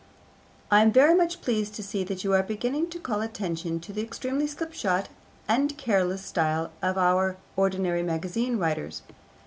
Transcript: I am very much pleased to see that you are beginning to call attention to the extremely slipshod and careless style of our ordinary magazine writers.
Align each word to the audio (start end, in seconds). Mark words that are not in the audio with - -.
I 0.71 0.81
am 0.81 0.91
very 0.91 1.13
much 1.13 1.41
pleased 1.43 1.75
to 1.75 1.83
see 1.83 2.03
that 2.05 2.23
you 2.23 2.33
are 2.33 2.41
beginning 2.41 2.89
to 2.89 2.97
call 2.99 3.21
attention 3.21 3.79
to 3.81 3.93
the 3.93 4.01
extremely 4.01 4.47
slipshod 4.47 5.09
and 5.47 5.77
careless 5.77 6.25
style 6.25 6.71
of 6.81 6.97
our 6.97 7.37
ordinary 7.55 8.01
magazine 8.01 8.57
writers. 8.57 9.03